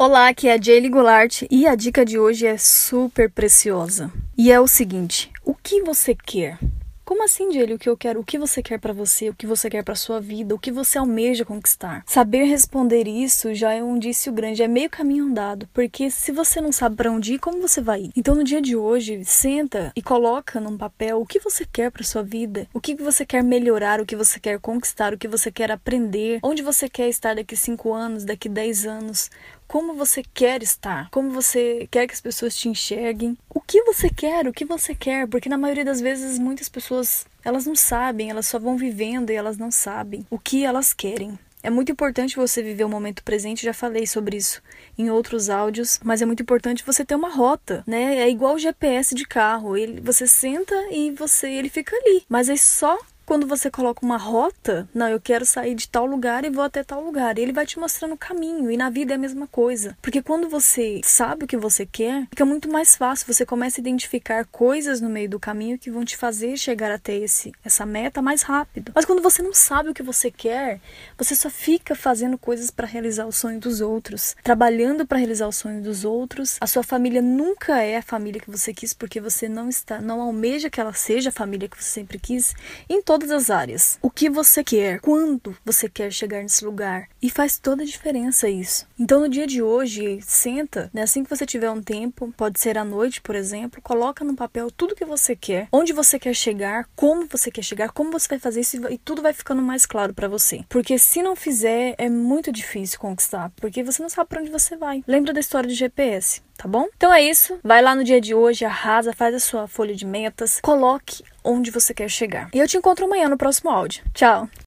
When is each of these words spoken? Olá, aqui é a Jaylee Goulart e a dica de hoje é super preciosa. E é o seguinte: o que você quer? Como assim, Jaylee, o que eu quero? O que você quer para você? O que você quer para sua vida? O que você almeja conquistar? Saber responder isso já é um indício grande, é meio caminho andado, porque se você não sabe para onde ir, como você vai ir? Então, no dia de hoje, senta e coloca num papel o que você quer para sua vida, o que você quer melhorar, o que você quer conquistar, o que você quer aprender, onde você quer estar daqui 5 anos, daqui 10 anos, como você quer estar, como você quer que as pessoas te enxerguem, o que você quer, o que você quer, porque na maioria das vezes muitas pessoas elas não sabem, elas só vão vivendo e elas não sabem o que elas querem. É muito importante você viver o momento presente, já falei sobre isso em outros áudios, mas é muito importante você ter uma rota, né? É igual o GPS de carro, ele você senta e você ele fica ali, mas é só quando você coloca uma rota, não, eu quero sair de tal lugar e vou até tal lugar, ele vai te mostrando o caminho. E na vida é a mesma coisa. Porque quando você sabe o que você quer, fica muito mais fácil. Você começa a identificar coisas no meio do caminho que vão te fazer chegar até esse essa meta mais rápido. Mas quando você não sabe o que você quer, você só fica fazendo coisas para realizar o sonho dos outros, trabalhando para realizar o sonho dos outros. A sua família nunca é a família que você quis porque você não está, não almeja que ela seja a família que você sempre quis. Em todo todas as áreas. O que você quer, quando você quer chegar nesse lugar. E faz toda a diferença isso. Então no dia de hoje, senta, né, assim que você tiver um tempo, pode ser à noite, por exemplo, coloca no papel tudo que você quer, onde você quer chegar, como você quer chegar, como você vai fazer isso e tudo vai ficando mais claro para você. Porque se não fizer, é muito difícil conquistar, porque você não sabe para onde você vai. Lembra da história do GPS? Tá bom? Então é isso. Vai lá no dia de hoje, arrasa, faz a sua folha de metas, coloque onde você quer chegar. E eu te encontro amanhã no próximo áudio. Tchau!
Olá, 0.00 0.28
aqui 0.28 0.46
é 0.46 0.52
a 0.52 0.62
Jaylee 0.62 0.88
Goulart 0.88 1.42
e 1.50 1.66
a 1.66 1.74
dica 1.74 2.04
de 2.04 2.20
hoje 2.20 2.46
é 2.46 2.56
super 2.56 3.28
preciosa. 3.28 4.12
E 4.36 4.52
é 4.52 4.60
o 4.60 4.68
seguinte: 4.68 5.28
o 5.44 5.52
que 5.52 5.82
você 5.82 6.14
quer? 6.14 6.56
Como 7.04 7.24
assim, 7.24 7.50
Jaylee, 7.50 7.74
o 7.74 7.78
que 7.78 7.88
eu 7.88 7.96
quero? 7.96 8.20
O 8.20 8.24
que 8.24 8.38
você 8.38 8.62
quer 8.62 8.78
para 8.78 8.92
você? 8.92 9.30
O 9.30 9.34
que 9.34 9.46
você 9.46 9.68
quer 9.68 9.82
para 9.82 9.94
sua 9.94 10.20
vida? 10.20 10.54
O 10.54 10.58
que 10.58 10.70
você 10.70 10.98
almeja 10.98 11.44
conquistar? 11.44 12.04
Saber 12.06 12.44
responder 12.44 13.08
isso 13.08 13.54
já 13.54 13.72
é 13.72 13.82
um 13.82 13.96
indício 13.96 14.30
grande, 14.30 14.62
é 14.62 14.68
meio 14.68 14.90
caminho 14.90 15.24
andado, 15.24 15.66
porque 15.72 16.10
se 16.10 16.30
você 16.30 16.60
não 16.60 16.70
sabe 16.70 16.96
para 16.96 17.10
onde 17.10 17.34
ir, 17.34 17.38
como 17.38 17.60
você 17.60 17.80
vai 17.80 18.02
ir? 18.02 18.12
Então, 18.14 18.34
no 18.34 18.44
dia 18.44 18.60
de 18.60 18.76
hoje, 18.76 19.24
senta 19.24 19.90
e 19.96 20.02
coloca 20.02 20.60
num 20.60 20.76
papel 20.76 21.20
o 21.20 21.26
que 21.26 21.40
você 21.40 21.64
quer 21.64 21.90
para 21.90 22.04
sua 22.04 22.22
vida, 22.22 22.68
o 22.74 22.80
que 22.80 22.94
você 22.94 23.24
quer 23.24 23.42
melhorar, 23.42 24.02
o 24.02 24.06
que 24.06 24.14
você 24.14 24.38
quer 24.38 24.60
conquistar, 24.60 25.14
o 25.14 25.18
que 25.18 25.26
você 25.26 25.50
quer 25.50 25.72
aprender, 25.72 26.38
onde 26.42 26.62
você 26.62 26.90
quer 26.90 27.08
estar 27.08 27.34
daqui 27.34 27.56
5 27.56 27.90
anos, 27.90 28.24
daqui 28.26 28.50
10 28.50 28.84
anos, 28.84 29.30
como 29.68 29.94
você 29.94 30.22
quer 30.34 30.62
estar, 30.62 31.10
como 31.10 31.30
você 31.30 31.86
quer 31.90 32.06
que 32.06 32.14
as 32.14 32.20
pessoas 32.20 32.56
te 32.56 32.68
enxerguem, 32.68 33.36
o 33.48 33.60
que 33.60 33.82
você 33.82 34.08
quer, 34.08 34.48
o 34.48 34.52
que 34.52 34.64
você 34.64 34.94
quer, 34.94 35.28
porque 35.28 35.48
na 35.48 35.58
maioria 35.58 35.84
das 35.84 36.00
vezes 36.00 36.38
muitas 36.38 36.68
pessoas 36.68 37.26
elas 37.44 37.66
não 37.66 37.76
sabem, 37.76 38.30
elas 38.30 38.46
só 38.46 38.58
vão 38.58 38.76
vivendo 38.76 39.30
e 39.30 39.34
elas 39.34 39.58
não 39.58 39.70
sabem 39.70 40.26
o 40.30 40.38
que 40.38 40.64
elas 40.64 40.92
querem. 40.92 41.38
É 41.62 41.70
muito 41.70 41.90
importante 41.90 42.36
você 42.36 42.62
viver 42.62 42.84
o 42.84 42.88
momento 42.88 43.22
presente, 43.22 43.64
já 43.64 43.74
falei 43.74 44.06
sobre 44.06 44.36
isso 44.36 44.62
em 44.96 45.10
outros 45.10 45.50
áudios, 45.50 45.98
mas 46.04 46.22
é 46.22 46.26
muito 46.26 46.42
importante 46.42 46.84
você 46.86 47.04
ter 47.04 47.16
uma 47.16 47.28
rota, 47.28 47.82
né? 47.86 48.18
É 48.18 48.30
igual 48.30 48.54
o 48.54 48.58
GPS 48.58 49.14
de 49.14 49.26
carro, 49.26 49.76
ele 49.76 50.00
você 50.00 50.26
senta 50.26 50.74
e 50.90 51.10
você 51.10 51.50
ele 51.50 51.68
fica 51.68 51.96
ali, 51.96 52.24
mas 52.28 52.48
é 52.48 52.56
só 52.56 52.96
quando 53.28 53.46
você 53.46 53.70
coloca 53.70 54.02
uma 54.02 54.16
rota, 54.16 54.88
não, 54.94 55.06
eu 55.06 55.20
quero 55.20 55.44
sair 55.44 55.74
de 55.74 55.86
tal 55.86 56.06
lugar 56.06 56.46
e 56.46 56.50
vou 56.50 56.64
até 56.64 56.82
tal 56.82 57.04
lugar, 57.04 57.36
ele 57.36 57.52
vai 57.52 57.66
te 57.66 57.78
mostrando 57.78 58.14
o 58.14 58.16
caminho. 58.16 58.70
E 58.70 58.76
na 58.78 58.88
vida 58.88 59.12
é 59.12 59.16
a 59.16 59.18
mesma 59.18 59.46
coisa. 59.46 59.94
Porque 60.00 60.22
quando 60.22 60.48
você 60.48 61.02
sabe 61.04 61.44
o 61.44 61.46
que 61.46 61.54
você 61.56 61.84
quer, 61.84 62.26
fica 62.30 62.46
muito 62.46 62.72
mais 62.72 62.96
fácil. 62.96 63.26
Você 63.30 63.44
começa 63.44 63.78
a 63.78 63.82
identificar 63.82 64.46
coisas 64.46 65.02
no 65.02 65.10
meio 65.10 65.28
do 65.28 65.38
caminho 65.38 65.78
que 65.78 65.90
vão 65.90 66.06
te 66.06 66.16
fazer 66.16 66.56
chegar 66.56 66.90
até 66.90 67.16
esse 67.16 67.52
essa 67.62 67.84
meta 67.84 68.22
mais 68.22 68.40
rápido. 68.40 68.92
Mas 68.94 69.04
quando 69.04 69.20
você 69.20 69.42
não 69.42 69.52
sabe 69.52 69.90
o 69.90 69.94
que 69.94 70.02
você 70.02 70.30
quer, 70.30 70.80
você 71.18 71.34
só 71.34 71.50
fica 71.50 71.94
fazendo 71.94 72.38
coisas 72.38 72.70
para 72.70 72.86
realizar 72.86 73.26
o 73.26 73.32
sonho 73.32 73.60
dos 73.60 73.82
outros, 73.82 74.34
trabalhando 74.42 75.06
para 75.06 75.18
realizar 75.18 75.46
o 75.48 75.52
sonho 75.52 75.82
dos 75.82 76.02
outros. 76.02 76.56
A 76.62 76.66
sua 76.66 76.82
família 76.82 77.20
nunca 77.20 77.82
é 77.82 77.98
a 77.98 78.02
família 78.02 78.40
que 78.40 78.50
você 78.50 78.72
quis 78.72 78.94
porque 78.94 79.20
você 79.20 79.50
não 79.50 79.68
está, 79.68 80.00
não 80.00 80.22
almeja 80.22 80.70
que 80.70 80.80
ela 80.80 80.94
seja 80.94 81.28
a 81.28 81.32
família 81.32 81.68
que 81.68 81.76
você 81.76 81.90
sempre 81.90 82.18
quis. 82.18 82.54
Em 82.88 83.02
todo 83.02 83.17
todas 83.18 83.32
as 83.32 83.50
áreas. 83.50 83.98
O 84.00 84.08
que 84.08 84.30
você 84.30 84.62
quer, 84.62 85.00
quando 85.00 85.56
você 85.64 85.88
quer 85.88 86.12
chegar 86.12 86.40
nesse 86.40 86.64
lugar. 86.64 87.08
E 87.20 87.28
faz 87.28 87.58
toda 87.58 87.82
a 87.82 87.86
diferença 87.86 88.48
isso. 88.48 88.86
Então 88.96 89.20
no 89.20 89.28
dia 89.28 89.46
de 89.46 89.60
hoje, 89.60 90.20
senta, 90.22 90.88
né, 90.94 91.02
assim 91.02 91.24
que 91.24 91.30
você 91.30 91.44
tiver 91.44 91.68
um 91.68 91.82
tempo, 91.82 92.32
pode 92.36 92.60
ser 92.60 92.78
à 92.78 92.84
noite, 92.84 93.20
por 93.20 93.34
exemplo, 93.34 93.82
coloca 93.82 94.24
no 94.24 94.36
papel 94.36 94.70
tudo 94.70 94.94
que 94.94 95.04
você 95.04 95.34
quer, 95.34 95.66
onde 95.72 95.92
você 95.92 96.16
quer 96.16 96.34
chegar, 96.34 96.88
como 96.94 97.26
você 97.26 97.50
quer 97.50 97.62
chegar, 97.62 97.90
como 97.90 98.12
você 98.12 98.28
vai 98.28 98.38
fazer 98.38 98.60
isso 98.60 98.76
e 98.88 98.98
tudo 98.98 99.20
vai 99.20 99.32
ficando 99.32 99.62
mais 99.62 99.84
claro 99.84 100.14
para 100.14 100.28
você. 100.28 100.64
Porque 100.68 100.96
se 100.96 101.20
não 101.20 101.34
fizer, 101.34 101.96
é 101.98 102.08
muito 102.08 102.52
difícil 102.52 103.00
conquistar, 103.00 103.50
porque 103.56 103.82
você 103.82 104.00
não 104.00 104.08
sabe 104.08 104.28
para 104.28 104.42
onde 104.42 104.50
você 104.50 104.76
vai. 104.76 105.02
Lembra 105.08 105.32
da 105.32 105.40
história 105.40 105.68
do 105.68 105.74
GPS? 105.74 106.40
Tá 106.58 106.68
bom? 106.68 106.86
Então 106.96 107.12
é 107.12 107.22
isso. 107.22 107.58
Vai 107.62 107.80
lá 107.80 107.94
no 107.94 108.04
dia 108.04 108.20
de 108.20 108.34
hoje, 108.34 108.64
arrasa, 108.64 109.12
faz 109.12 109.34
a 109.34 109.40
sua 109.40 109.66
folha 109.68 109.94
de 109.94 110.04
metas, 110.04 110.58
coloque 110.60 111.24
onde 111.44 111.70
você 111.70 111.94
quer 111.94 112.10
chegar. 112.10 112.50
E 112.52 112.58
eu 112.58 112.68
te 112.68 112.76
encontro 112.76 113.06
amanhã 113.06 113.28
no 113.28 113.38
próximo 113.38 113.70
áudio. 113.70 114.02
Tchau! 114.12 114.48